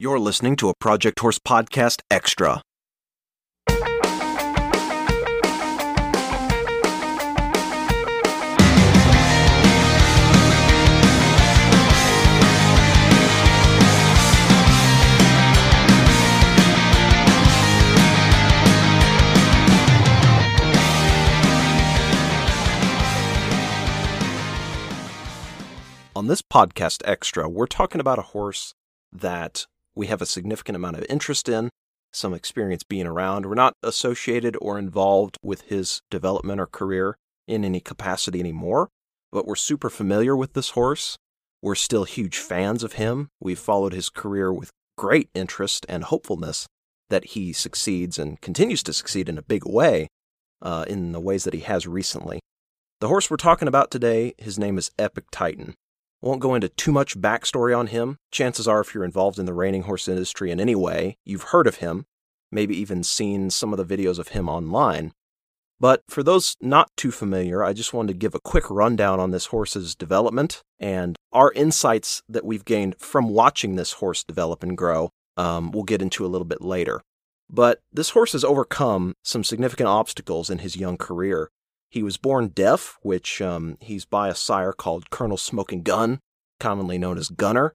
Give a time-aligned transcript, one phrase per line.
[0.00, 2.62] You're listening to a Project Horse Podcast Extra.
[26.14, 28.74] On this podcast extra, we're talking about a horse
[29.12, 29.66] that
[29.98, 31.70] we have a significant amount of interest in,
[32.12, 33.44] some experience being around.
[33.44, 37.16] We're not associated or involved with his development or career
[37.48, 38.88] in any capacity anymore,
[39.32, 41.16] but we're super familiar with this horse.
[41.60, 43.28] We're still huge fans of him.
[43.40, 46.68] We've followed his career with great interest and hopefulness
[47.10, 50.06] that he succeeds and continues to succeed in a big way
[50.62, 52.38] uh, in the ways that he has recently.
[53.00, 55.74] The horse we're talking about today, his name is Epic Titan.
[56.20, 58.18] Won't go into too much backstory on him.
[58.32, 61.66] Chances are, if you're involved in the reining horse industry in any way, you've heard
[61.66, 62.06] of him,
[62.50, 65.12] maybe even seen some of the videos of him online.
[65.80, 69.30] But for those not too familiar, I just wanted to give a quick rundown on
[69.30, 74.76] this horse's development and our insights that we've gained from watching this horse develop and
[74.76, 75.10] grow.
[75.36, 77.00] Um, we'll get into a little bit later.
[77.48, 81.48] But this horse has overcome some significant obstacles in his young career.
[81.90, 86.20] He was born deaf, which um, he's by a sire called Colonel Smoking Gun,
[86.60, 87.72] commonly known as Gunner,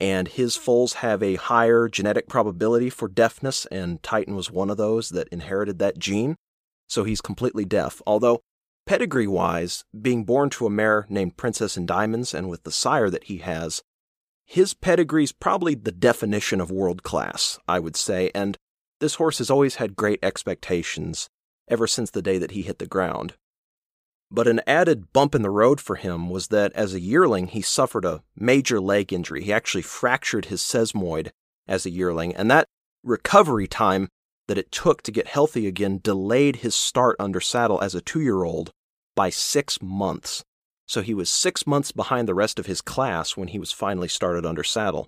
[0.00, 4.78] and his foals have a higher genetic probability for deafness, and Titan was one of
[4.78, 6.34] those that inherited that gene,
[6.88, 8.02] so he's completely deaf.
[8.04, 8.40] Although,
[8.84, 13.10] pedigree wise, being born to a mare named Princess in Diamonds and with the sire
[13.10, 13.80] that he has,
[14.44, 18.56] his pedigree's probably the definition of world class, I would say, and
[18.98, 21.28] this horse has always had great expectations
[21.68, 23.34] ever since the day that he hit the ground.
[24.34, 27.60] But an added bump in the road for him was that as a yearling, he
[27.60, 29.44] suffered a major leg injury.
[29.44, 31.32] He actually fractured his sesamoid
[31.68, 32.66] as a yearling, and that
[33.04, 34.08] recovery time
[34.48, 38.22] that it took to get healthy again delayed his start under saddle as a two
[38.22, 38.72] year old
[39.14, 40.42] by six months.
[40.86, 44.08] So he was six months behind the rest of his class when he was finally
[44.08, 45.06] started under saddle.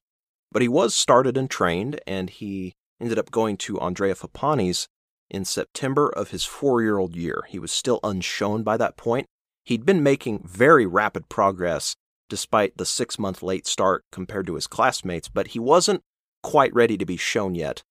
[0.53, 4.87] But he was started and trained, and he ended up going to Andrea Fappani's
[5.31, 7.45] in September of his four year old year.
[7.49, 9.27] He was still unshown by that point.
[9.65, 11.97] He'd been making very rapid progress
[12.29, 16.03] despite the six month late start compared to his classmates, but he wasn't
[16.43, 17.83] quite ready to be shown yet.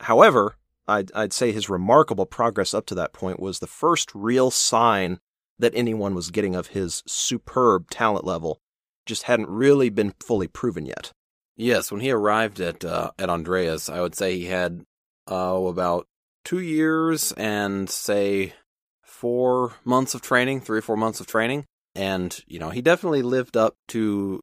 [0.00, 0.56] However,
[0.88, 5.18] I'd, I'd say his remarkable progress up to that point was the first real sign
[5.58, 8.58] that anyone was getting of his superb talent level.
[9.06, 11.12] Just hadn't really been fully proven yet.
[11.56, 14.84] Yes, when he arrived at uh, at Andrea's, I would say he had
[15.30, 16.06] uh, about
[16.44, 18.54] two years and say
[19.02, 21.64] four months of training, three or four months of training.
[21.94, 24.40] And, you know, he definitely lived up to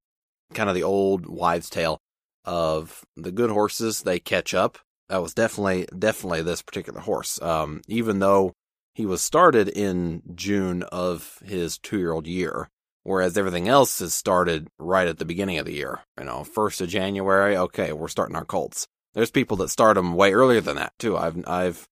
[0.54, 2.00] kind of the old wives' tale
[2.46, 4.78] of the good horses, they catch up.
[5.10, 7.42] That was definitely, definitely this particular horse.
[7.42, 8.54] Um, even though
[8.94, 12.70] he was started in June of his two year old year,
[13.04, 16.00] whereas everything else is started right at the beginning of the year.
[16.20, 18.88] You know, first of January, okay, we're starting our colts.
[19.18, 21.18] There's people that start them way earlier than that too.
[21.18, 21.88] I've I've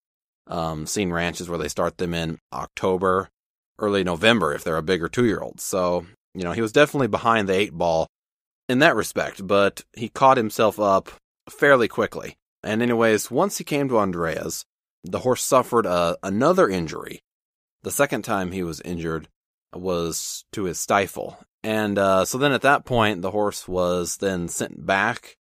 [0.46, 3.30] um, seen ranches where they start them in October,
[3.80, 5.60] early November if they're a bigger two year old.
[5.60, 6.06] So
[6.36, 8.06] you know he was definitely behind the eight ball
[8.70, 11.10] in that respect, but he caught himself up
[11.50, 12.36] fairly quickly.
[12.62, 14.64] And anyways, once he came to Andrea's,
[15.04, 17.24] the horse suffered a, another injury.
[17.82, 19.30] The second time he was injured
[19.74, 21.40] was to his stifle.
[21.64, 25.38] And uh, so then at that point, the horse was then sent back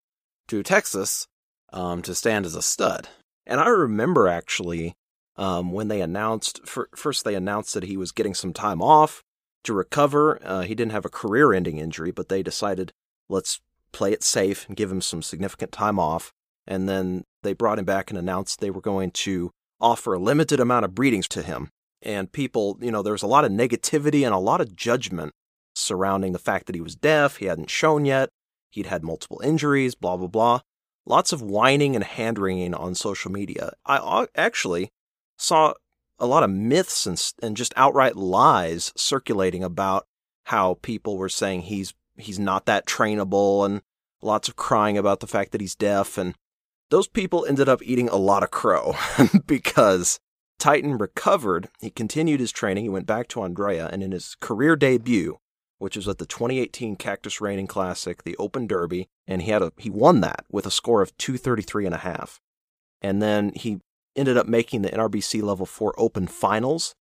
[0.48, 1.26] to Texas
[1.74, 3.08] um, to stand as a stud.
[3.46, 4.94] And I remember actually
[5.36, 9.22] um, when they announced, first they announced that he was getting some time off
[9.64, 10.38] to recover.
[10.42, 12.92] Uh, he didn't have a career ending injury, but they decided,
[13.28, 13.60] let's
[13.92, 16.32] play it safe and give him some significant time off.
[16.66, 20.60] And then they brought him back and announced they were going to offer a limited
[20.60, 21.68] amount of breedings to him.
[22.00, 25.32] And people, you know, there was a lot of negativity and a lot of judgment
[25.74, 28.28] surrounding the fact that he was deaf, he hadn't shown yet,
[28.70, 30.60] he'd had multiple injuries, blah, blah, blah
[31.06, 33.72] lots of whining and hand wringing on social media.
[33.86, 34.90] I actually
[35.36, 35.74] saw
[36.18, 40.06] a lot of myths and, and just outright lies circulating about
[40.44, 43.82] how people were saying he's he's not that trainable and
[44.22, 46.34] lots of crying about the fact that he's deaf and
[46.90, 48.94] those people ended up eating a lot of crow
[49.46, 50.20] because
[50.58, 51.68] Titan recovered.
[51.80, 52.84] He continued his training.
[52.84, 55.38] He went back to Andrea and in his career debut,
[55.78, 59.72] which was at the 2018 Cactus Reining Classic, the Open Derby, and he had a
[59.76, 62.40] he won that with a score of 233 and a half.
[63.02, 63.80] And then he
[64.16, 66.94] ended up making the NRBC level 4 Open Finals,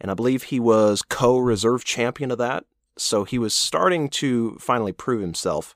[0.00, 2.64] and I believe he was co-reserve champion of that.
[2.98, 5.74] So he was starting to finally prove himself.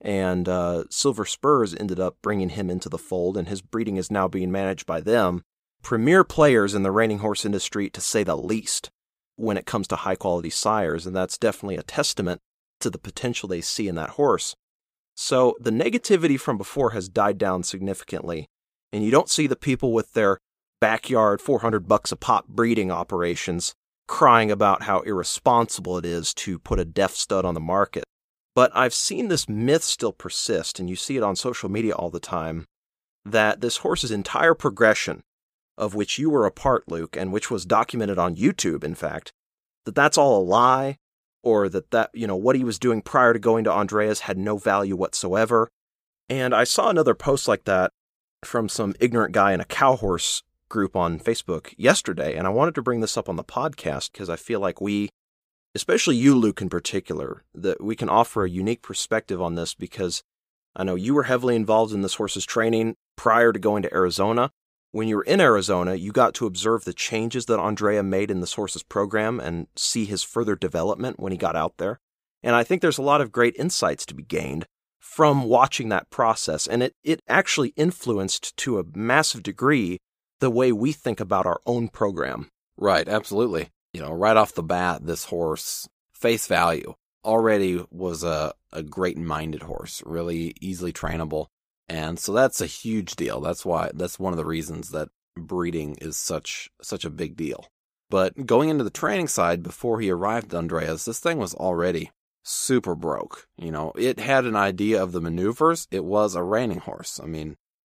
[0.00, 4.10] And uh, Silver Spurs ended up bringing him into the fold, and his breeding is
[4.10, 5.42] now being managed by them.
[5.82, 8.90] Premier players in the reining horse industry, to say the least,
[9.40, 12.40] when it comes to high quality sires, and that's definitely a testament
[12.80, 14.54] to the potential they see in that horse.
[15.14, 18.46] So the negativity from before has died down significantly,
[18.92, 20.38] and you don't see the people with their
[20.80, 23.74] backyard 400 bucks a pop breeding operations
[24.08, 28.02] crying about how irresponsible it is to put a deaf stud on the market.
[28.56, 32.10] But I've seen this myth still persist, and you see it on social media all
[32.10, 32.64] the time,
[33.24, 35.20] that this horse's entire progression,
[35.80, 39.32] of which you were a part, Luke, and which was documented on YouTube, in fact,
[39.86, 40.98] that that's all a lie,
[41.42, 44.36] or that that, you know, what he was doing prior to going to Andreas had
[44.36, 45.68] no value whatsoever.
[46.28, 47.90] And I saw another post like that
[48.44, 52.74] from some ignorant guy in a cow horse group on Facebook yesterday, and I wanted
[52.76, 55.08] to bring this up on the podcast because I feel like we,
[55.74, 60.22] especially you, Luke, in particular, that we can offer a unique perspective on this because
[60.76, 64.50] I know you were heavily involved in this horse's training prior to going to Arizona.
[64.92, 68.40] When you were in Arizona, you got to observe the changes that Andrea made in
[68.40, 72.00] the horse's program and see his further development when he got out there.
[72.42, 74.66] And I think there's a lot of great insights to be gained
[74.98, 76.66] from watching that process.
[76.66, 79.98] And it, it actually influenced to a massive degree
[80.40, 82.48] the way we think about our own program.
[82.76, 83.68] Right, absolutely.
[83.92, 86.94] You know, right off the bat, this horse, face value,
[87.24, 91.46] already was a, a great minded horse, really easily trainable.
[91.90, 93.40] And so that's a huge deal.
[93.40, 97.66] That's why, that's one of the reasons that breeding is such, such a big deal.
[98.08, 102.12] But going into the training side, before he arrived at Andreas, this thing was already
[102.44, 103.48] super broke.
[103.56, 105.88] You know, it had an idea of the maneuvers.
[105.90, 107.18] It was a reining horse.
[107.20, 107.56] I mean,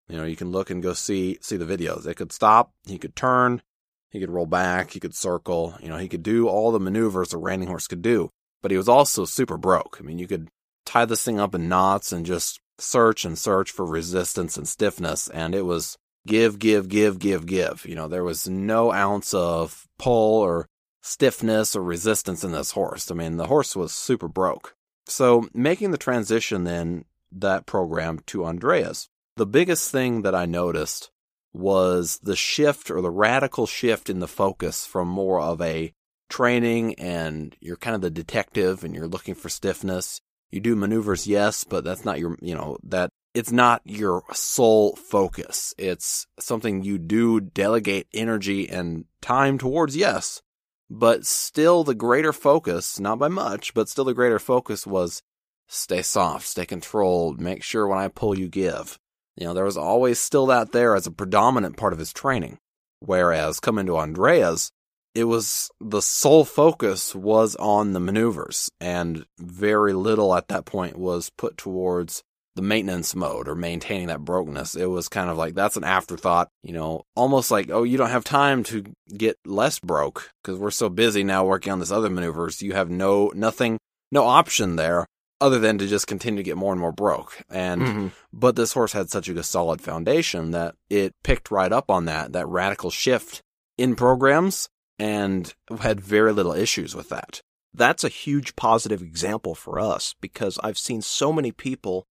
[0.08, 2.08] you know, you can look and go see see the videos.
[2.08, 3.62] It could stop, he could turn,
[4.10, 7.34] he could roll back, he could circle, you know, he could do all the maneuvers
[7.34, 8.30] a reining horse could do.
[8.62, 9.98] But he was also super broke.
[10.00, 10.48] I mean, you could
[10.86, 15.28] tie this thing up in knots and just search and search for resistance and stiffness,
[15.30, 15.98] and it was
[16.28, 17.86] give, give, give, give, give.
[17.86, 20.68] You know, there was no ounce of pull or
[21.02, 23.10] stiffness or resistance in this horse.
[23.12, 24.76] I mean, the horse was super broke.
[25.08, 31.10] So making the transition then that program to Andreas, the biggest thing that I noticed
[31.54, 35.94] was the shift or the radical shift in the focus from more of a
[36.30, 40.22] training and you're kind of the detective and you're looking for stiffness.
[40.52, 44.96] You do maneuvers, yes, but that's not your, you know, that it's not your sole
[44.96, 45.74] focus.
[45.78, 50.42] It's something you do delegate energy and time towards, yes.
[50.90, 55.24] But still the greater focus, not by much, but still the greater focus was
[55.68, 59.00] stay soft, stay controlled, make sure when I pull you give.
[59.38, 62.60] You know, there was always still that there as a predominant part of his training.
[63.00, 64.72] Whereas coming to Andreas,
[65.14, 70.98] it was the sole focus was on the maneuvers and very little at that point
[70.98, 72.24] was put towards
[72.56, 74.76] the maintenance mode or maintaining that brokenness.
[74.76, 78.10] It was kind of like that's an afterthought, you know, almost like, oh, you don't
[78.10, 78.84] have time to
[79.16, 82.62] get less broke because we're so busy now working on this other maneuvers.
[82.62, 83.78] You have no, nothing,
[84.12, 85.06] no option there
[85.40, 87.42] other than to just continue to get more and more broke.
[87.50, 88.08] And mm-hmm.
[88.32, 92.34] but this horse had such a solid foundation that it picked right up on that
[92.34, 93.42] that radical shift
[93.78, 94.70] in programs
[95.02, 97.42] and had very little issues with that.
[97.74, 102.06] That's a huge positive example for us because I've seen so many people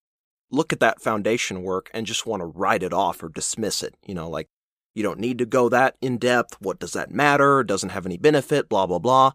[0.50, 3.94] look at that foundation work and just want to write it off or dismiss it.
[4.04, 4.48] You know, like
[4.92, 6.56] you don't need to go that in depth.
[6.60, 7.60] What does that matter?
[7.60, 9.32] It doesn't have any benefit, blah, blah, blah.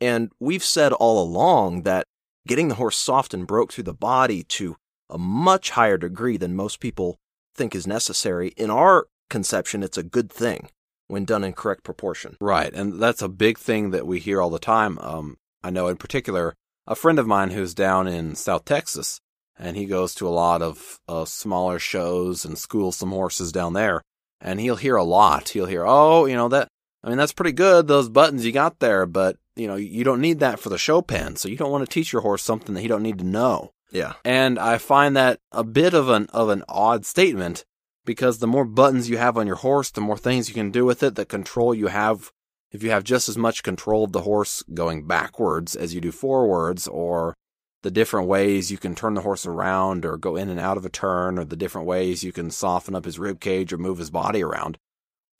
[0.00, 2.08] And we've said all along that
[2.48, 4.74] getting the horse soft and broke through the body to
[5.08, 7.18] a much higher degree than most people
[7.54, 8.48] think is necessary.
[8.56, 10.70] In our conception, it's a good thing
[11.10, 12.36] when done in correct proportion.
[12.40, 12.72] Right.
[12.72, 14.98] And that's a big thing that we hear all the time.
[15.00, 16.54] Um, I know in particular,
[16.86, 19.20] a friend of mine who's down in South Texas,
[19.58, 23.74] and he goes to a lot of uh, smaller shows and schools some horses down
[23.74, 24.02] there.
[24.40, 25.50] And he'll hear a lot.
[25.50, 26.68] He'll hear, oh, you know, that,
[27.04, 30.22] I mean, that's pretty good, those buttons you got there, but you know, you don't
[30.22, 31.36] need that for the show pen.
[31.36, 33.72] So you don't want to teach your horse something that he don't need to know.
[33.90, 34.14] Yeah.
[34.24, 37.64] And I find that a bit of an of an odd statement
[38.04, 40.84] because the more buttons you have on your horse, the more things you can do
[40.84, 42.32] with it, the control you have
[42.70, 46.12] if you have just as much control of the horse going backwards as you do
[46.12, 47.34] forwards or
[47.82, 50.84] the different ways you can turn the horse around or go in and out of
[50.84, 53.98] a turn or the different ways you can soften up his rib cage or move
[53.98, 54.78] his body around.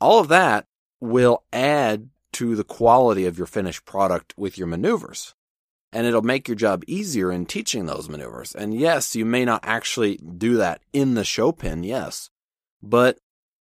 [0.00, 0.64] All of that
[1.00, 5.34] will add to the quality of your finished product with your maneuvers.
[5.92, 8.54] And it'll make your job easier in teaching those maneuvers.
[8.54, 12.30] And yes, you may not actually do that in the show pen, yes.
[12.82, 13.18] But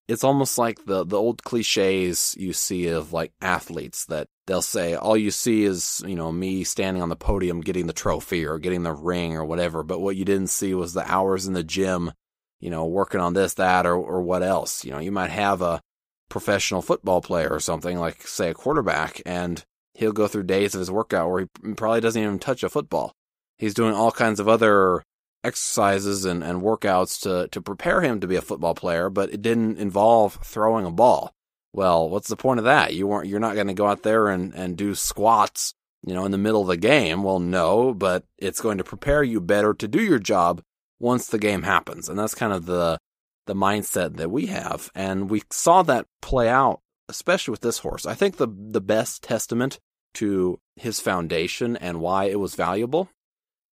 [0.07, 4.95] it's almost like the the old cliches you see of like athletes that they'll say
[4.95, 8.57] all you see is you know me standing on the podium getting the trophy or
[8.57, 11.63] getting the ring or whatever but what you didn't see was the hours in the
[11.63, 12.11] gym
[12.59, 14.83] you know working on this that or or what else.
[14.85, 15.81] You know you might have a
[16.29, 19.63] professional football player or something like say a quarterback and
[19.95, 23.13] he'll go through days of his workout where he probably doesn't even touch a football.
[23.57, 25.03] He's doing all kinds of other
[25.43, 29.41] exercises and, and workouts to, to prepare him to be a football player, but it
[29.41, 31.33] didn't involve throwing a ball.
[31.73, 32.93] Well, what's the point of that?
[32.93, 35.73] You weren't, you're not going to go out there and, and do squats,
[36.05, 37.23] you know, in the middle of the game.
[37.23, 40.61] Well, no, but it's going to prepare you better to do your job
[40.99, 42.09] once the game happens.
[42.09, 42.97] And that's kind of the,
[43.45, 44.89] the mindset that we have.
[44.95, 48.05] And we saw that play out, especially with this horse.
[48.05, 49.79] I think the, the best testament
[50.15, 53.09] to his foundation and why it was valuable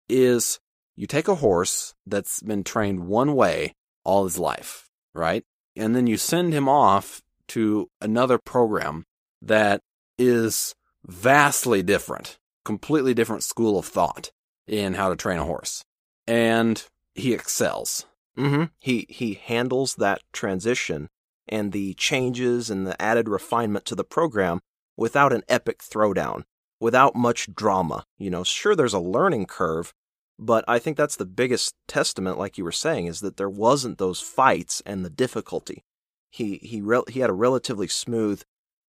[0.08, 0.60] is
[0.96, 3.74] you take a horse that's been trained one way
[4.04, 5.44] all his life, right?
[5.76, 9.04] And then you send him off to another program
[9.42, 9.82] that
[10.18, 10.74] is
[11.04, 14.30] vastly different, completely different school of thought
[14.66, 15.84] in how to train a horse.
[16.26, 16.82] And
[17.14, 18.06] he excels.
[18.36, 18.64] Mm-hmm.
[18.80, 21.08] He he handles that transition
[21.48, 24.60] and the changes and the added refinement to the program
[24.96, 26.42] without an epic throwdown,
[26.80, 28.04] without much drama.
[28.18, 29.94] You know, sure there's a learning curve,
[30.38, 33.98] but I think that's the biggest testament, like you were saying, is that there wasn't
[33.98, 35.82] those fights and the difficulty.
[36.30, 38.42] He he re- he had a relatively smooth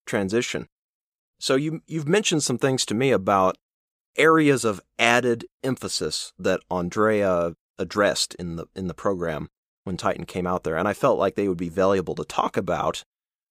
[0.05, 0.67] transition.
[1.39, 3.57] So you you've mentioned some things to me about
[4.17, 9.49] areas of added emphasis that Andrea addressed in the in the program
[9.83, 12.57] when Titan came out there, and I felt like they would be valuable to talk
[12.57, 13.03] about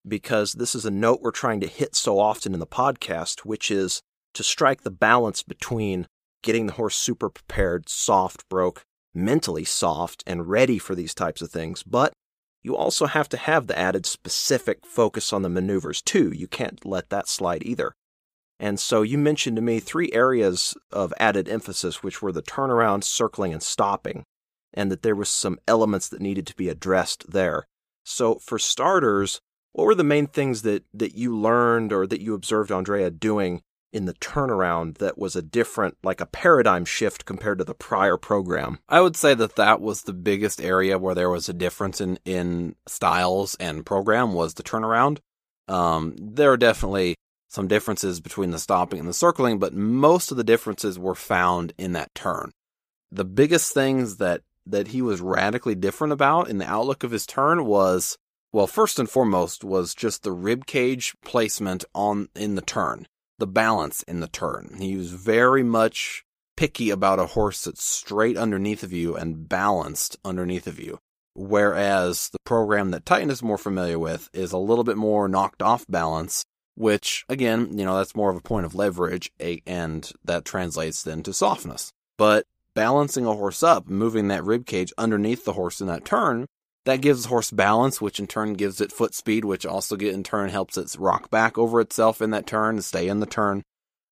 [0.06, 3.70] because this is a note we're trying to hit so often in the podcast, which
[3.70, 4.02] is
[4.34, 6.06] to strike the balance between
[6.46, 11.50] getting the horse super prepared, soft broke, mentally soft, and ready for these types of
[11.50, 11.82] things.
[11.82, 12.12] But
[12.62, 16.32] you also have to have the added specific focus on the maneuvers, too.
[16.32, 17.92] You can't let that slide either.
[18.58, 23.04] And so you mentioned to me three areas of added emphasis, which were the turnaround,
[23.04, 24.24] circling, and stopping,
[24.72, 27.66] and that there was some elements that needed to be addressed there.
[28.04, 29.40] So for starters,
[29.72, 33.62] what were the main things that, that you learned or that you observed Andrea doing
[33.96, 38.18] in the turnaround that was a different, like a paradigm shift compared to the prior
[38.18, 38.78] program?
[38.90, 42.18] I would say that that was the biggest area where there was a difference in,
[42.26, 45.18] in styles and program was the turnaround.
[45.66, 47.16] Um, there are definitely
[47.48, 51.72] some differences between the stopping and the circling, but most of the differences were found
[51.78, 52.52] in that turn.
[53.10, 57.24] The biggest things that, that he was radically different about in the outlook of his
[57.24, 58.18] turn was,
[58.52, 63.06] well, first and foremost was just the rib cage placement on, in the turn
[63.38, 64.76] the balance in the turn.
[64.78, 66.24] He was very much
[66.56, 70.98] picky about a horse that's straight underneath of you and balanced underneath of you.
[71.34, 75.60] Whereas the program that Titan is more familiar with is a little bit more knocked
[75.60, 76.44] off balance,
[76.76, 79.30] which again, you know, that's more of a point of leverage
[79.66, 81.92] and that translates then to softness.
[82.16, 86.46] But balancing a horse up, moving that rib cage underneath the horse in that turn
[86.86, 90.22] that gives horse balance, which in turn gives it foot speed, which also get, in
[90.22, 93.62] turn helps it rock back over itself in that turn and stay in the turn.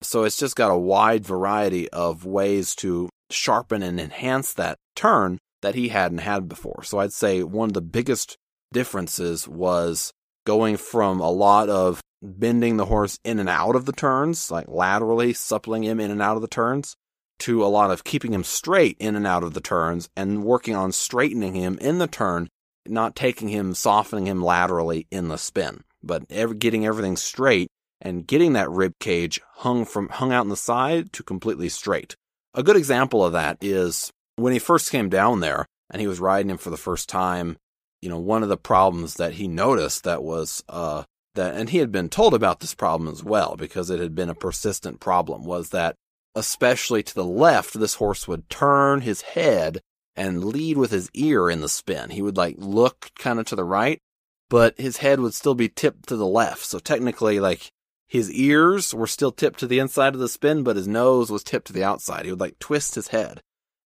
[0.02, 5.38] So it's just got a wide variety of ways to sharpen and enhance that turn
[5.62, 6.82] that he hadn't had before.
[6.82, 8.36] So I'd say one of the biggest
[8.72, 10.12] differences was
[10.44, 14.66] going from a lot of bending the horse in and out of the turns, like
[14.68, 16.96] laterally suppling him in and out of the turns,
[17.38, 20.74] to a lot of keeping him straight in and out of the turns and working
[20.74, 22.48] on straightening him in the turn
[22.86, 27.68] not taking him, softening him laterally in the spin, but ever getting everything straight
[28.00, 32.16] and getting that rib cage hung from hung out on the side to completely straight.
[32.54, 36.20] A good example of that is when he first came down there and he was
[36.20, 37.56] riding him for the first time.
[38.02, 41.78] You know, one of the problems that he noticed that was uh that, and he
[41.78, 45.44] had been told about this problem as well because it had been a persistent problem
[45.44, 45.96] was that
[46.34, 49.80] especially to the left, this horse would turn his head
[50.16, 52.10] and lead with his ear in the spin.
[52.10, 54.00] He would like look kind of to the right,
[54.48, 56.64] but his head would still be tipped to the left.
[56.64, 57.70] So technically, like
[58.06, 61.42] his ears were still tipped to the inside of the spin, but his nose was
[61.42, 62.24] tipped to the outside.
[62.24, 63.40] He would like twist his head.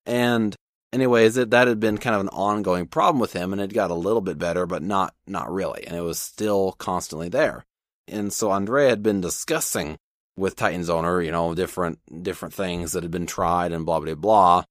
[0.04, 0.54] And
[0.92, 3.90] anyways, it, that had been kind of an ongoing problem with him and it got
[3.90, 5.86] a little bit better, but not, not really.
[5.86, 7.64] And it was still constantly there.
[8.06, 9.96] And so Andrea had been discussing
[10.36, 14.14] with Titan's owner, you know, different, different things that had been tried and blah, blah,
[14.14, 14.64] blah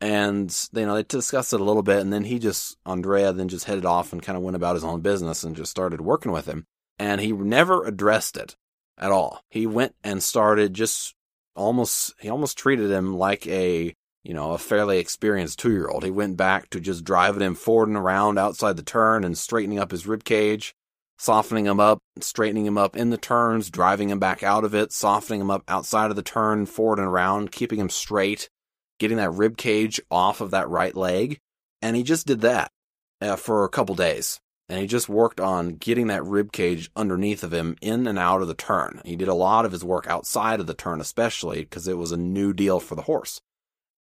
[0.00, 3.48] and you know they discussed it a little bit and then he just andrea then
[3.48, 6.32] just headed off and kind of went about his own business and just started working
[6.32, 6.64] with him
[6.98, 8.56] and he never addressed it
[8.96, 11.14] at all he went and started just
[11.54, 16.04] almost he almost treated him like a you know, a fairly experienced two year old.
[16.04, 19.78] He went back to just driving him forward and around outside the turn and straightening
[19.78, 20.74] up his rib cage,
[21.18, 24.92] softening him up, straightening him up in the turns, driving him back out of it,
[24.92, 28.50] softening him up outside of the turn, forward and around, keeping him straight,
[29.00, 31.40] getting that rib cage off of that right leg.
[31.82, 32.70] And he just did that
[33.20, 34.38] uh, for a couple days.
[34.68, 38.40] And he just worked on getting that rib cage underneath of him in and out
[38.40, 39.00] of the turn.
[39.04, 42.12] He did a lot of his work outside of the turn, especially because it was
[42.12, 43.40] a new deal for the horse.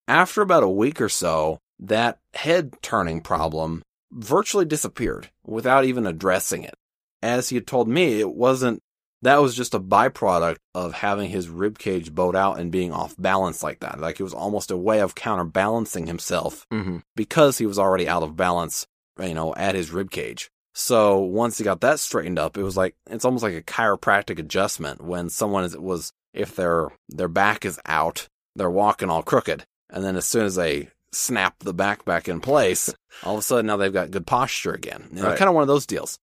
[0.07, 6.63] After about a week or so, that head turning problem virtually disappeared without even addressing
[6.63, 6.75] it.
[7.23, 8.81] As he had told me, it wasn't,
[9.21, 13.15] that was just a byproduct of having his rib cage bowed out and being off
[13.17, 13.99] balance like that.
[13.99, 16.97] Like it was almost a way of counterbalancing himself Mm-hmm.
[17.15, 18.87] because he was already out of balance,
[19.19, 20.49] you know, at his rib cage.
[20.73, 24.39] So once he got that straightened up, it was like it's almost like a chiropractic
[24.39, 29.65] adjustment when someone is, was if their their back is out, they're walking all crooked,
[29.89, 33.41] and then as soon as they snap the back back in place, all of a
[33.41, 35.09] sudden now they've got good posture again.
[35.11, 35.37] You know, Right.
[35.37, 36.19] kind of one of those deals.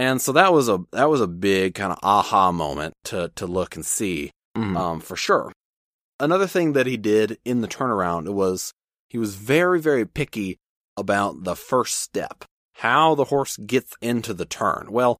[0.00, 3.46] And so that was a that was a big kind of aha moment to to
[3.46, 4.74] look and see Mhm.
[4.76, 5.52] um, for sure.
[6.18, 8.72] Another thing that he did in the turnaround was
[9.08, 10.56] he was very, very picky
[10.96, 12.44] about the first step,
[12.76, 14.88] how the horse gets into the turn.
[14.90, 15.18] Well,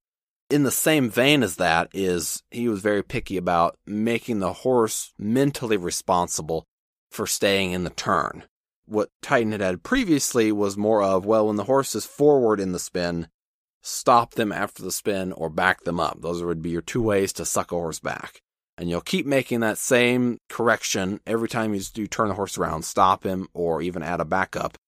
[0.48, 5.12] in the same vein as that is he was very picky about making the horse
[5.18, 6.64] mentally responsible
[7.10, 8.44] for staying in the turn.
[8.86, 12.72] What Titan had had previously was more of, well, when the horse is forward in
[12.72, 13.28] the spin,
[13.82, 16.20] stop them after the spin or back them up.
[16.20, 18.40] Those would be your two ways to suck a horse back
[18.80, 22.82] and you'll keep making that same correction every time you, you turn the horse around,
[22.82, 24.78] stop him, or even add a backup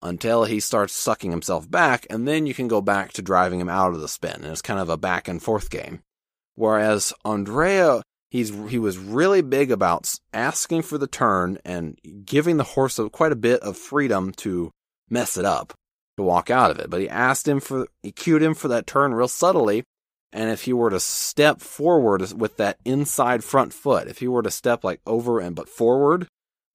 [0.00, 3.68] until he starts sucking himself back, and then you can go back to driving him
[3.68, 4.36] out of the spin.
[4.36, 6.00] And it's kind of a back and forth game.
[6.54, 12.64] Whereas Andrea, he's he was really big about asking for the turn and giving the
[12.64, 14.70] horse quite a bit of freedom to
[15.10, 15.74] mess it up,
[16.16, 16.90] to walk out of it.
[16.90, 19.84] But he asked him for, he cued him for that turn real subtly,
[20.32, 24.42] and if he were to step forward with that inside front foot, if he were
[24.42, 26.26] to step like over and but forward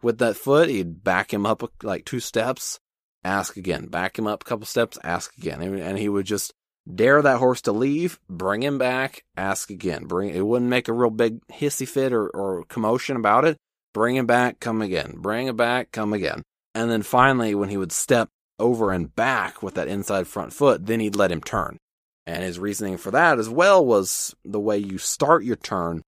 [0.01, 2.79] with that foot, he'd back him up like two steps,
[3.23, 5.61] ask again, back him up a couple steps, ask again.
[5.61, 6.53] And he would just
[6.93, 10.05] dare that horse to leave, bring him back, ask again.
[10.05, 13.57] Bring it wouldn't make a real big hissy fit or, or commotion about it.
[13.93, 15.15] Bring him back, come again.
[15.17, 16.43] Bring him back, come again.
[16.75, 20.85] And then finally, when he would step over and back with that inside front foot,
[20.85, 21.77] then he'd let him turn.
[22.25, 26.01] And his reasoning for that as well was the way you start your turn,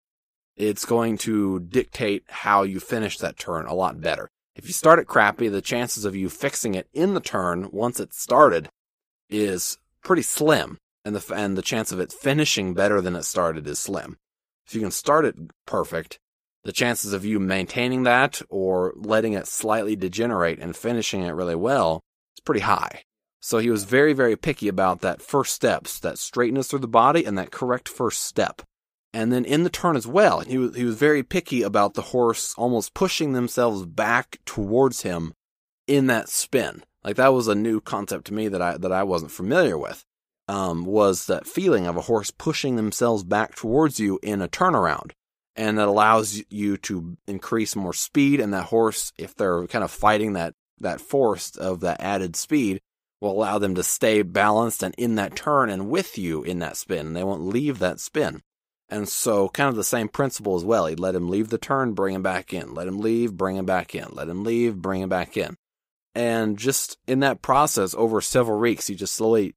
[0.58, 4.30] it's going to dictate how you finish that turn a lot better.
[4.56, 8.00] If you start it crappy, the chances of you fixing it in the turn once
[8.00, 8.68] it's started
[9.30, 10.78] is pretty slim.
[11.06, 14.18] And the, and the chance of it finishing better than it started is slim.
[14.68, 15.36] If you can start it
[15.66, 16.20] perfect,
[16.66, 21.56] the chances of you maintaining that or letting it slightly degenerate and finishing it really
[21.56, 22.02] well
[22.50, 23.04] pretty high.
[23.42, 27.24] So he was very, very picky about that first steps, that straightness through the body
[27.26, 28.64] and that correct first step.
[29.14, 32.02] And then in the turn as well, he was, he was very picky about the
[32.02, 35.34] horse almost pushing themselves back towards him
[35.86, 36.82] in that spin.
[37.04, 40.04] Like that was a new concept to me that I, that I wasn't familiar with.
[40.48, 45.12] Um, was that feeling of a horse pushing themselves back towards you in a turnaround.
[45.56, 49.92] And that allows you to increase more speed and that horse, if they're kind of
[49.92, 52.82] fighting that, that force of that added speed,
[53.22, 56.78] will allow them to stay balanced and in that turn and with you in that
[56.78, 57.14] spin.
[57.14, 58.42] They won't leave that spin.
[58.88, 60.88] And so, kind of the same principle as well.
[60.88, 62.74] He'd let him leave the turn, bring him back in.
[62.74, 64.08] Let him leave, bring him back in.
[64.14, 65.58] Let him leave, bring him back in.
[66.16, 69.54] And just in that process, over several weeks, he just slowly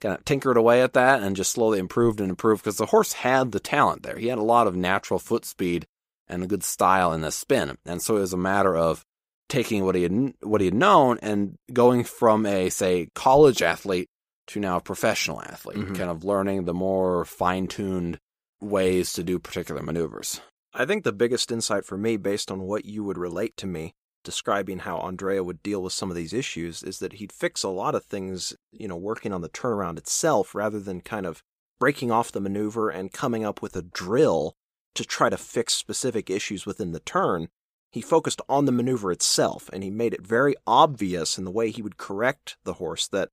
[0.00, 3.12] kind of tinkered away at that and just slowly improved and improved because the horse
[3.12, 4.16] had the talent there.
[4.18, 5.86] He had a lot of natural foot speed
[6.26, 7.76] and a good style in the spin.
[7.84, 9.04] And so it was a matter of
[9.50, 14.08] taking what he had what he had known and going from a say college athlete
[14.46, 15.96] to now a professional athlete, Mhm.
[15.96, 18.18] kind of learning the more fine-tuned
[18.60, 20.40] ways to do particular maneuvers.
[20.72, 23.92] I think the biggest insight for me, based on what you would relate to me,
[24.22, 27.68] describing how Andrea would deal with some of these issues, is that he'd fix a
[27.68, 31.42] lot of things, you know, working on the turnaround itself rather than kind of
[31.78, 34.54] breaking off the maneuver and coming up with a drill
[34.94, 37.48] to try to fix specific issues within the turn.
[37.90, 41.70] He focused on the maneuver itself and he made it very obvious in the way
[41.70, 43.30] he would correct the horse that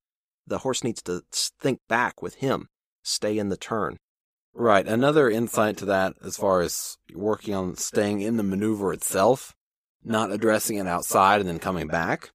[0.48, 2.70] the horse needs to think back with him,
[3.04, 3.98] stay in the turn.
[4.54, 4.88] Right.
[4.88, 9.54] Another insight to that, as far as working on staying in the maneuver itself,
[10.04, 12.32] not addressing it outside and then coming back.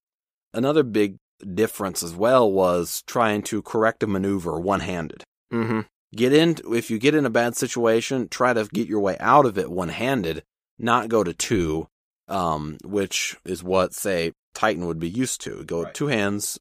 [0.54, 1.16] Another big
[1.54, 5.24] difference as well was trying to correct a maneuver one handed.
[5.52, 5.80] Mm-hmm.
[6.14, 9.46] Get in, if you get in a bad situation, try to get your way out
[9.46, 10.44] of it one handed,
[10.78, 11.88] not go to two
[12.28, 15.64] um, which is what, say, Titan would be used to.
[15.64, 15.94] Go Right.
[15.94, 16.58] two hands,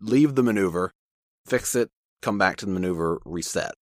[0.00, 0.92] leave the maneuver,
[1.46, 3.74] fix it, come back to the maneuver, reset.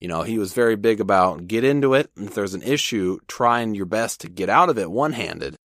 [0.00, 2.10] You know, he was very big about get into it.
[2.16, 5.56] and If there's an issue, trying your best to get out of it one handed,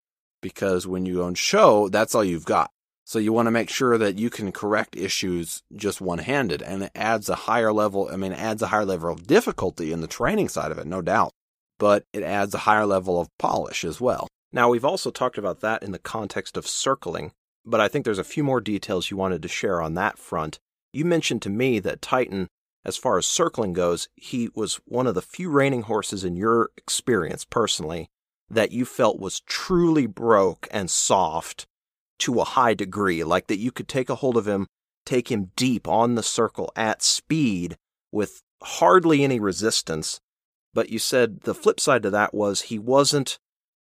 [0.40, 2.70] because when you go and show, that's all you've got.
[3.04, 6.84] So you want to make sure that you can correct issues just one handed, and
[6.84, 8.08] it adds a higher level.
[8.12, 10.86] I mean, it adds a higher level of difficulty in the training side of it,
[10.86, 11.32] no doubt,
[11.80, 14.28] but it adds a higher level of polish as well.
[14.52, 17.32] Now, we've also talked about that in the context of circling,
[17.64, 20.58] but I think there's a few more details you wanted to share on that front.
[20.92, 22.48] You mentioned to me that Titan,
[22.84, 26.70] as far as circling goes, he was one of the few reining horses in your
[26.76, 28.08] experience personally
[28.50, 31.66] that you felt was truly broke and soft
[32.18, 34.66] to a high degree, like that you could take a hold of him,
[35.06, 37.76] take him deep on the circle at speed
[38.10, 40.20] with hardly any resistance.
[40.74, 43.38] But you said the flip side to that was he wasn't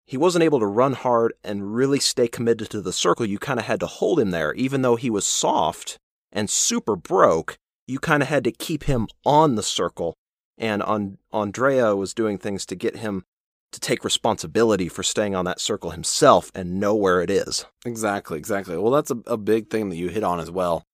[0.09, 3.27] he wasn't able to run hard and really stay committed to the circle.
[3.27, 5.99] You kind of had to hold him there, even though he was soft
[6.31, 7.59] and super broke.
[7.85, 10.15] You kind of had to keep him on the circle.
[10.57, 13.23] And on, Andrea was doing things to get him
[13.71, 17.67] to take responsibility for staying on that circle himself and know where it is.
[17.85, 18.75] Exactly, exactly.
[18.77, 20.85] Well, that's a, a big thing that you hit on as well.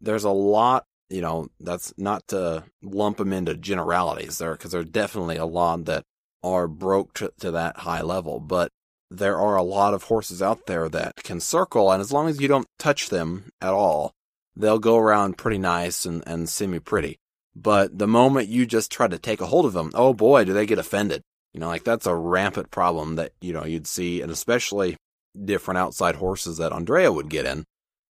[0.00, 4.88] There's a lot, you know, that's not to lump them into generalities there, because there's
[4.88, 6.04] definitely a lot that
[6.42, 8.70] are broke to, to that high level, but
[9.10, 12.40] there are a lot of horses out there that can circle, and as long as
[12.40, 14.12] you don't touch them at all,
[14.56, 17.18] they'll go around pretty nice and, and semi pretty.
[17.54, 20.52] But the moment you just try to take a hold of them, oh boy, do
[20.52, 21.22] they get offended.
[21.52, 24.96] You know, like that's a rampant problem that, you know, you'd see, and especially
[25.44, 27.64] different outside horses that Andrea would get in.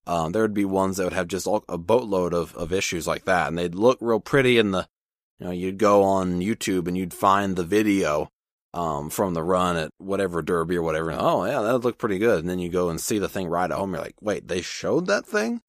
[0.07, 3.07] Um, there would be ones that would have just all, a boatload of, of issues
[3.07, 4.87] like that, and they'd look real pretty in the,
[5.43, 8.29] you know, you'd go on YouTube and you'd find the video,
[8.75, 11.11] um, from the run at whatever derby or whatever.
[11.11, 12.39] and, oh yeah, that would look pretty good.
[12.39, 13.93] And then you go and see the thing right at home.
[13.93, 15.61] You're like, wait, they showed that thing,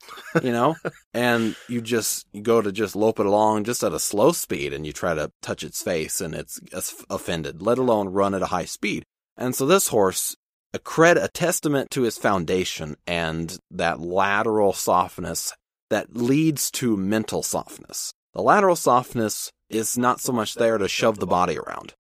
[0.43, 0.75] you know?
[1.13, 4.73] and you just, you go to just lope it along just at a slow speed
[4.73, 8.43] and you try to touch its face and it's, it's offended, let alone run at
[8.43, 9.03] a high speed.
[9.37, 10.35] And so this horse,
[10.71, 15.51] a cred, a testament to his foundation and that lateral softness
[15.89, 18.13] that leads to mental softness.
[18.33, 21.93] The lateral softness is not so much there to shove the body around.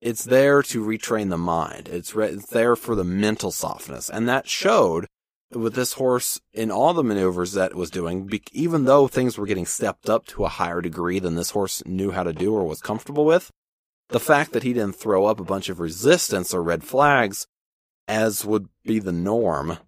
[0.00, 1.88] It's there to retrain the mind.
[1.88, 4.08] It's, re- it's there for the mental softness.
[4.08, 5.06] And that showed
[5.52, 9.36] with this horse in all the maneuvers that it was doing, be- even though things
[9.36, 12.54] were getting stepped up to a higher degree than this horse knew how to do
[12.54, 13.50] or was comfortable with.
[14.08, 17.46] The fact that he didn't throw up a bunch of resistance or red flags,
[18.08, 19.78] as would be the norm,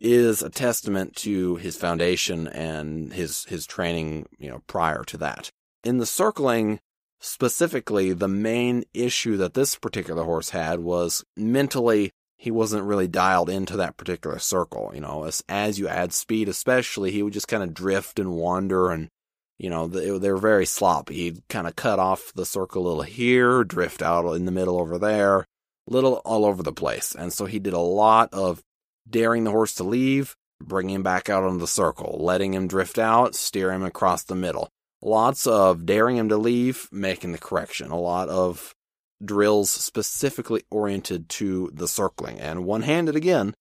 [0.00, 5.50] is a testament to his foundation and his his training, you know, prior to that.
[5.82, 6.80] In the circling,
[7.20, 13.50] specifically, the main issue that this particular horse had was mentally he wasn't really dialed
[13.50, 14.92] into that particular circle.
[14.94, 18.32] You know, as, as you add speed, especially, he would just kind of drift and
[18.32, 19.10] wander and,
[19.58, 21.16] you know, they, they were very sloppy.
[21.16, 24.80] He'd kind of cut off the circle a little here, drift out in the middle
[24.80, 25.44] over there,
[25.86, 27.14] little all over the place.
[27.14, 28.62] And so he did a lot of
[29.08, 32.98] daring the horse to leave, bringing him back out on the circle, letting him drift
[32.98, 34.70] out, steer him across the middle.
[35.02, 37.90] Lots of daring him to leave, making the correction.
[37.90, 38.74] A lot of
[39.24, 43.54] drills specifically oriented to the circling and one handed again,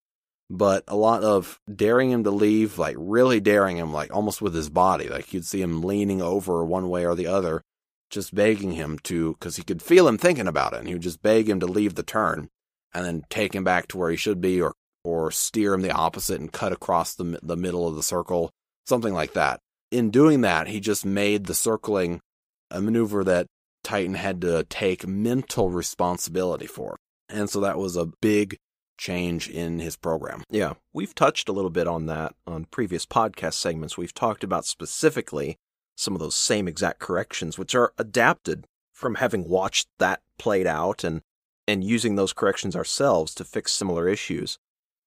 [0.49, 4.53] but a lot of daring him to leave, like really daring him, like almost with
[4.53, 5.07] his body.
[5.07, 7.61] Like you'd see him leaning over one way or the other,
[8.09, 11.03] just begging him to, because he could feel him thinking about it, and he would
[11.03, 12.49] just beg him to leave the turn
[12.93, 14.73] and then take him back to where he should be or
[15.05, 18.51] or steer him the opposite and cut across the the middle of the circle,
[18.85, 19.61] something like that.
[19.91, 22.21] In doing that, he just made the circling
[22.69, 23.47] a maneuver that
[23.83, 26.97] Titan had to take mental responsibility for.
[27.27, 28.57] And so that was a big
[28.97, 30.43] change in his program.
[30.49, 33.97] Yeah, we've touched a little bit on that on previous podcast segments.
[33.97, 35.57] We've talked about specifically
[35.95, 41.03] some of those same exact corrections, which are adapted from having watched that played out
[41.03, 41.21] and,
[41.67, 44.57] and using those corrections ourselves to fix similar issues.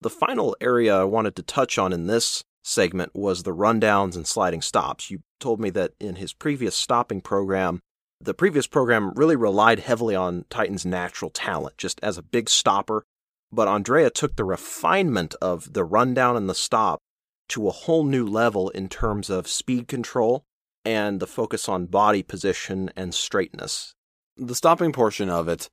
[0.01, 4.27] The final area I wanted to touch on in this segment was the rundowns and
[4.27, 5.11] sliding stops.
[5.11, 7.81] You told me that in his previous stopping program,
[8.21, 13.05] the previous program really relied heavily on Titan's natural talent, just as a big stopper.
[13.51, 17.01] But Andrea took the refinement of the rundown and the stop
[17.49, 20.45] to a whole new level in terms of speed control
[20.85, 23.95] and the focus on body position and straightness.
[24.37, 25.69] The stopping portion of it,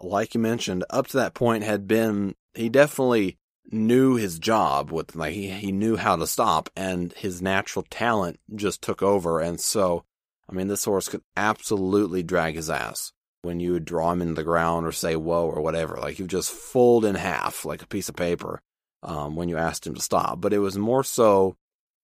[0.00, 3.37] like you mentioned, up to that point had been he definitely
[3.70, 8.38] knew his job with like he, he knew how to stop and his natural talent
[8.54, 10.04] just took over and so
[10.48, 13.12] I mean this horse could absolutely drag his ass.
[13.42, 15.96] when you would draw him into the ground or say whoa or whatever.
[15.96, 18.60] Like you just fold in half like a piece of paper
[19.02, 20.40] um, when you asked him to stop.
[20.40, 21.56] But it was more so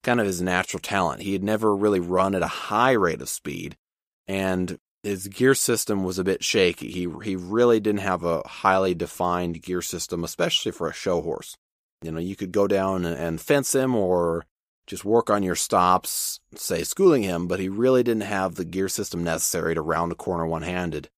[0.03, 1.23] kind of his natural talent.
[1.23, 3.77] He had never really run at a high rate of speed,
[4.27, 6.91] and his gear system was a bit shaky.
[6.91, 11.57] He he really didn't have a highly defined gear system, especially for a show horse.
[12.03, 14.47] You know, you could go down and fence him or
[14.87, 18.89] just work on your stops, say schooling him, but he really didn't have the gear
[18.89, 21.09] system necessary to round a corner one handed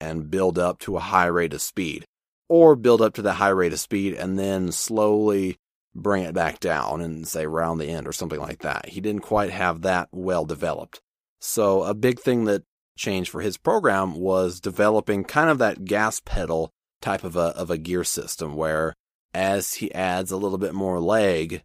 [0.00, 2.04] and build up to a high rate of speed.
[2.48, 5.58] Or build up to that high rate of speed and then slowly
[5.94, 8.88] bring it back down and say round the end or something like that.
[8.88, 11.02] He didn't quite have that well developed.
[11.40, 12.62] So a big thing that
[12.98, 17.70] changed for his program was developing kind of that gas pedal type of a of
[17.70, 18.94] a gear system where
[19.32, 21.62] as he adds a little bit more leg,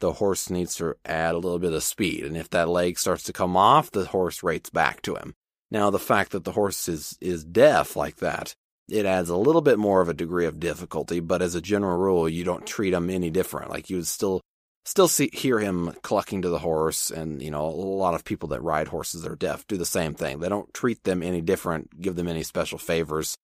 [0.00, 2.24] the horse needs to add a little bit of speed.
[2.24, 5.34] And if that leg starts to come off, the horse rates back to him.
[5.70, 8.54] Now, the fact that the horse is, is deaf like that,
[8.88, 11.98] it adds a little bit more of a degree of difficulty, but as a general
[11.98, 13.70] rule, you don't treat him any different.
[13.70, 14.40] Like you would still,
[14.86, 17.10] still see, hear him clucking to the horse.
[17.10, 19.84] And, you know, a lot of people that ride horses that are deaf do the
[19.84, 20.38] same thing.
[20.38, 23.36] They don't treat them any different, give them any special favors,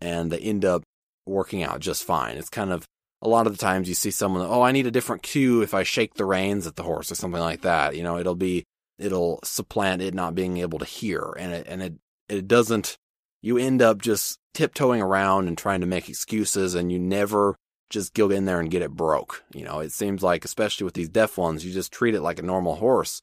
[0.00, 0.82] and they end up
[1.26, 2.36] working out just fine.
[2.36, 2.86] It's kind of
[3.22, 5.74] a lot of the times you see someone, oh, I need a different cue if
[5.74, 7.94] I shake the reins at the horse or something like that.
[7.94, 8.64] You know, it'll be,
[8.98, 11.34] it'll supplant it not being able to hear.
[11.38, 11.94] And it, and it,
[12.28, 12.96] it doesn't,
[13.42, 17.56] you end up just tiptoeing around and trying to make excuses and you never
[17.90, 19.44] just go in there and get it broke.
[19.54, 22.38] You know, it seems like, especially with these deaf ones, you just treat it like
[22.38, 23.22] a normal horse.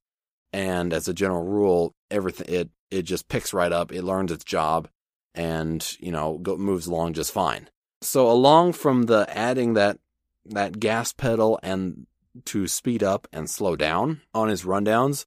[0.52, 3.91] And as a general rule, everything, it, it just picks right up.
[3.91, 4.88] It learns its job
[5.34, 7.69] and, you know, go, moves along just fine.
[8.02, 9.97] So along from the adding that
[10.45, 12.06] that gas pedal and
[12.45, 15.26] to speed up and slow down on his rundowns,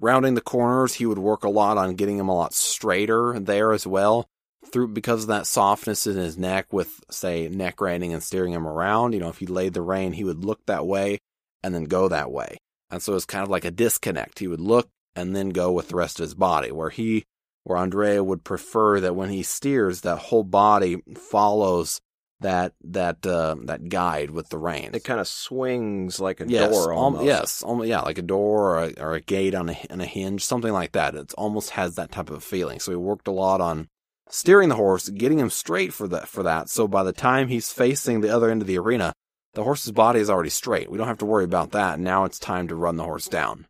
[0.00, 3.72] rounding the corners, he would work a lot on getting him a lot straighter there
[3.72, 4.28] as well.
[4.72, 8.66] Through because of that softness in his neck with say neck reining and steering him
[8.66, 11.18] around, you know, if he laid the rein, he would look that way
[11.62, 12.58] and then go that way.
[12.90, 14.38] And so it's kind of like a disconnect.
[14.38, 17.24] He would look and then go with the rest of his body, where he
[17.64, 22.00] where Andrea would prefer that when he steers, that whole body follows
[22.40, 24.94] that that uh, that guide with the reins.
[24.94, 27.22] It kind of swings like a yes, door almost.
[27.22, 30.00] Um, yes, almost, yeah, like a door or a, or a gate on a, on
[30.00, 31.14] a hinge, something like that.
[31.14, 32.80] It almost has that type of feeling.
[32.80, 33.88] So he worked a lot on
[34.30, 36.68] steering the horse, getting him straight for that for that.
[36.68, 39.12] So by the time he's facing the other end of the arena,
[39.54, 40.90] the horse's body is already straight.
[40.90, 41.98] We don't have to worry about that.
[41.98, 43.66] Now it's time to run the horse down.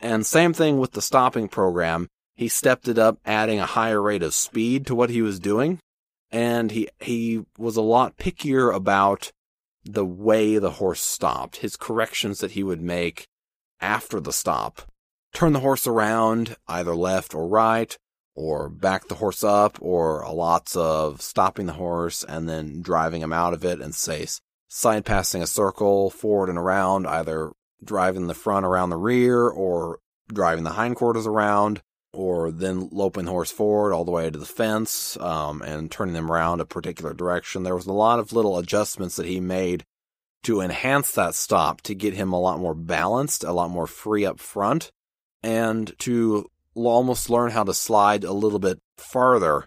[0.00, 2.08] And same thing with the stopping program.
[2.36, 5.80] He stepped it up, adding a higher rate of speed to what he was doing
[6.30, 9.30] and he he was a lot pickier about
[9.84, 13.26] the way the horse stopped, his corrections that he would make
[13.80, 14.82] after the stop.
[15.32, 17.96] Turn the horse around, either left or right,
[18.38, 23.32] or back the horse up, or lots of stopping the horse and then driving him
[23.32, 24.24] out of it and say
[24.68, 27.50] side passing a circle forward and around, either
[27.82, 29.98] driving the front around the rear or
[30.32, 34.46] driving the hindquarters around, or then loping the horse forward all the way to the
[34.46, 37.64] fence um, and turning them around a particular direction.
[37.64, 39.84] There was a lot of little adjustments that he made
[40.44, 44.24] to enhance that stop to get him a lot more balanced, a lot more free
[44.24, 44.92] up front,
[45.42, 46.48] and to
[46.86, 49.66] almost learn how to slide a little bit farther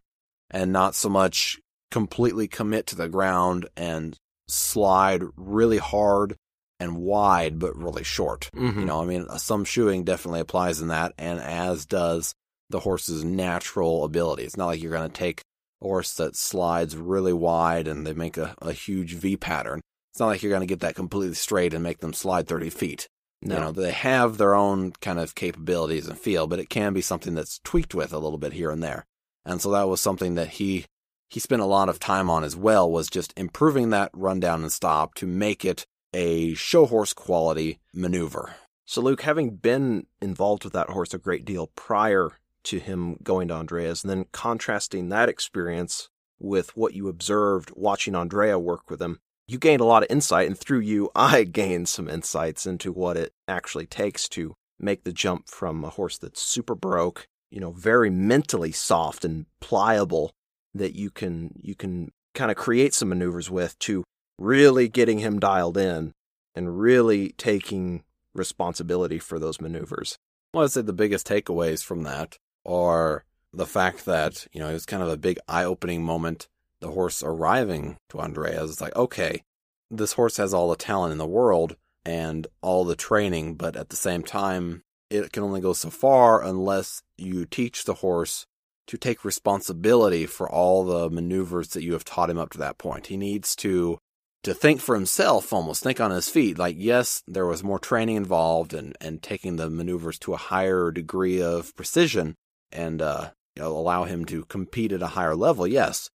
[0.49, 6.35] and not so much completely commit to the ground and slide really hard
[6.79, 8.49] and wide but really short.
[8.55, 8.79] Mm-hmm.
[8.79, 12.33] You know, I mean, some shoeing definitely applies in that, and as does
[12.71, 14.43] the horse's natural ability.
[14.43, 15.41] It's not like you're going to take
[15.81, 19.81] a horse that slides really wide and they make a, a huge V pattern.
[20.11, 22.69] It's not like you're going to get that completely straight and make them slide 30
[22.69, 23.07] feet.
[23.41, 23.55] No.
[23.55, 27.01] You know, they have their own kind of capabilities and feel, but it can be
[27.01, 29.05] something that's tweaked with a little bit here and there.
[29.45, 30.85] And so that was something that he
[31.29, 34.71] he spent a lot of time on as well was just improving that rundown and
[34.71, 38.53] stop to make it a show horse quality maneuver.
[38.85, 42.31] So, Luke, having been involved with that horse a great deal prior
[42.63, 48.15] to him going to Andrea's, and then contrasting that experience with what you observed watching
[48.15, 49.21] Andrea work with him,
[49.51, 53.17] you gained a lot of insight, and through you, I gained some insights into what
[53.17, 57.71] it actually takes to make the jump from a horse that's super broke, you know,
[57.71, 60.31] very mentally soft and pliable
[60.73, 64.03] that you can you can kind of create some maneuvers with to
[64.39, 66.13] really getting him dialed in
[66.55, 70.17] and really taking responsibility for those maneuvers.
[70.53, 74.73] Well, I'd say the biggest takeaways from that are the fact that, you know, it
[74.73, 76.47] was kind of a big eye opening moment.
[76.81, 79.43] The horse arriving to Andreas, it's like, okay,
[79.89, 83.89] this horse has all the talent in the world and all the training, but at
[83.89, 88.47] the same time, it can only go so far unless you teach the horse
[88.87, 92.77] to take responsibility for all the maneuvers that you have taught him up to that
[92.77, 93.07] point.
[93.07, 93.99] He needs to
[94.43, 98.15] to think for himself almost think on his feet like yes there was more training
[98.15, 102.35] involved and and taking the maneuvers to a higher degree of precision
[102.71, 106.09] and uh you know, allow him to compete at a higher level yes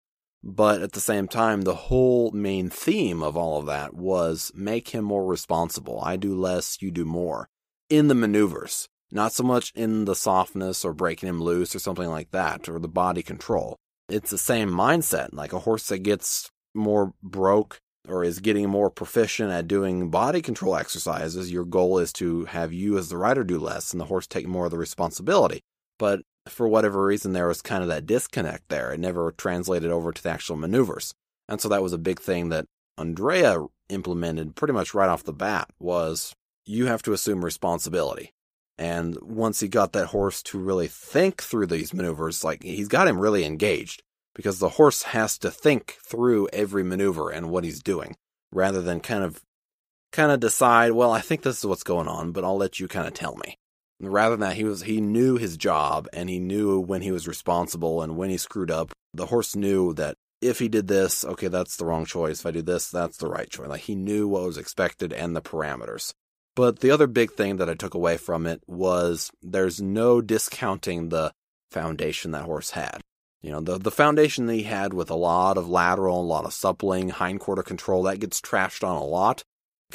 [0.45, 4.89] but at the same time the whole main theme of all of that was make
[4.89, 7.49] him more responsible i do less you do more
[7.89, 12.09] in the maneuvers not so much in the softness or breaking him loose or something
[12.09, 13.77] like that, or the body control.
[14.09, 15.29] It's the same mindset.
[15.31, 20.41] Like a horse that gets more broke or is getting more proficient at doing body
[20.41, 24.05] control exercises, your goal is to have you as the rider do less and the
[24.05, 25.61] horse take more of the responsibility.
[25.97, 28.91] But for whatever reason, there was kind of that disconnect there.
[28.91, 31.13] It never translated over to the actual maneuvers.
[31.47, 32.65] And so that was a big thing that
[32.97, 36.33] Andrea implemented pretty much right off the bat was
[36.65, 38.33] you have to assume responsibility.
[38.77, 43.07] And once he got that horse to really think through these maneuvers, like he's got
[43.07, 44.03] him really engaged
[44.33, 48.17] because the horse has to think through every maneuver and what he's doing
[48.51, 49.41] rather than kind of
[50.11, 52.87] kind of decide, well, I think this is what's going on, but I'll let you
[52.87, 53.57] kind of tell me.
[54.01, 57.27] Rather than that, he was he knew his job and he knew when he was
[57.27, 58.91] responsible and when he screwed up.
[59.13, 62.39] The horse knew that if he did this, okay, that's the wrong choice.
[62.39, 63.67] If I do this, that's the right choice.
[63.67, 66.11] Like he knew what was expected and the parameters.
[66.55, 71.09] But the other big thing that I took away from it was there's no discounting
[71.09, 71.31] the
[71.71, 73.01] foundation that horse had.
[73.41, 76.45] You know, the, the foundation that he had with a lot of lateral, a lot
[76.45, 79.43] of suppling, hindquarter control, that gets trashed on a lot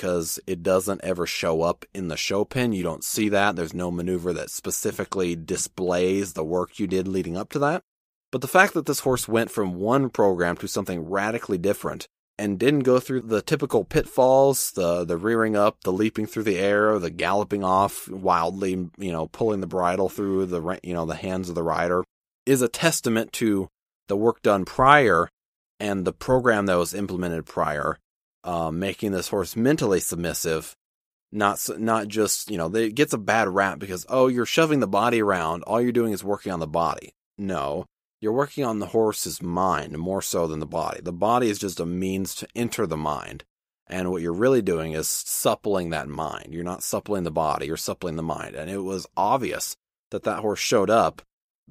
[0.00, 2.72] because it doesn't ever show up in the show pen.
[2.72, 3.54] You don't see that.
[3.54, 7.82] There's no maneuver that specifically displays the work you did leading up to that.
[8.32, 12.08] But the fact that this horse went from one program to something radically different
[12.38, 16.58] and didn't go through the typical pitfalls, the the rearing up, the leaping through the
[16.58, 21.14] air, the galloping off wildly, you know, pulling the bridle through the you know the
[21.14, 22.04] hands of the rider,
[22.46, 23.68] is a testament to
[24.08, 25.28] the work done prior
[25.78, 27.98] and the program that was implemented prior,
[28.44, 30.76] uh, making this horse mentally submissive.
[31.32, 34.88] Not not just you know it gets a bad rap because oh you're shoving the
[34.88, 37.14] body around, all you're doing is working on the body.
[37.38, 37.86] No,
[38.20, 41.00] you're working on the horse's mind more so than the body.
[41.00, 43.44] The body is just a means to enter the mind.
[43.86, 46.48] And what you're really doing is suppling that mind.
[46.52, 48.54] You're not suppling the body, you're suppling the mind.
[48.54, 49.76] And it was obvious
[50.10, 51.22] that that horse showed up.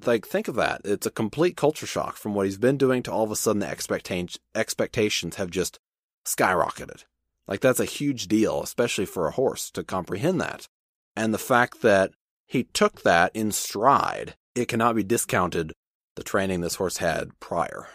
[0.04, 0.80] Like, think of that.
[0.84, 3.60] It's a complete culture shock from what he's been doing to all of a sudden
[3.60, 5.78] the expecta- expectations have just
[6.24, 7.04] skyrocketed.
[7.48, 10.68] Like, that's a huge deal, especially for a horse to comprehend that.
[11.16, 12.12] And the fact that
[12.46, 15.72] he took that in stride, it cannot be discounted
[16.16, 17.88] the training this horse had prior.